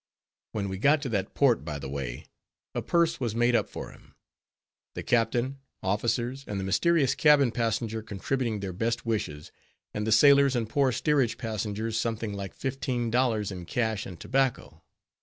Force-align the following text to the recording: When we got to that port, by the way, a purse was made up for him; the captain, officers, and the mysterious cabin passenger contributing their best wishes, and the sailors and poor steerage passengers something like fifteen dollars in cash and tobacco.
When 0.53 0.67
we 0.67 0.79
got 0.79 1.03
to 1.03 1.09
that 1.09 1.35
port, 1.35 1.63
by 1.63 1.77
the 1.77 1.87
way, 1.87 2.25
a 2.73 2.81
purse 2.81 3.19
was 3.19 3.35
made 3.35 3.55
up 3.55 3.69
for 3.69 3.91
him; 3.91 4.15
the 4.95 5.03
captain, 5.03 5.59
officers, 5.83 6.43
and 6.47 6.59
the 6.59 6.63
mysterious 6.63 7.13
cabin 7.13 7.51
passenger 7.51 8.01
contributing 8.01 8.61
their 8.61 8.73
best 8.73 9.05
wishes, 9.05 9.51
and 9.93 10.07
the 10.07 10.11
sailors 10.11 10.55
and 10.55 10.67
poor 10.67 10.91
steerage 10.91 11.37
passengers 11.37 11.99
something 12.01 12.33
like 12.33 12.55
fifteen 12.55 13.11
dollars 13.11 13.51
in 13.51 13.65
cash 13.67 14.07
and 14.07 14.19
tobacco. 14.19 14.81